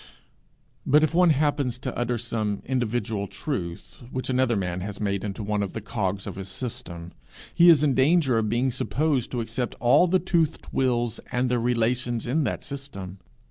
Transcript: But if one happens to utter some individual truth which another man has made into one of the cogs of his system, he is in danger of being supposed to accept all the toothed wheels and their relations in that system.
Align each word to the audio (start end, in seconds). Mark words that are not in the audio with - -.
But 0.83 1.03
if 1.03 1.13
one 1.13 1.29
happens 1.29 1.77
to 1.77 1.95
utter 1.95 2.17
some 2.17 2.63
individual 2.65 3.27
truth 3.27 3.97
which 4.11 4.31
another 4.31 4.55
man 4.55 4.81
has 4.81 4.99
made 4.99 5.23
into 5.23 5.43
one 5.43 5.61
of 5.61 5.73
the 5.73 5.79
cogs 5.79 6.25
of 6.25 6.37
his 6.37 6.49
system, 6.49 7.13
he 7.53 7.69
is 7.69 7.83
in 7.83 7.93
danger 7.93 8.39
of 8.39 8.49
being 8.49 8.71
supposed 8.71 9.29
to 9.29 9.41
accept 9.41 9.75
all 9.79 10.07
the 10.07 10.17
toothed 10.17 10.65
wheels 10.73 11.19
and 11.31 11.51
their 11.51 11.61
relations 11.61 12.25
in 12.25 12.45
that 12.45 12.63
system. 12.63 13.19